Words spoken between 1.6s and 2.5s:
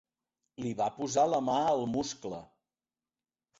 al muscle.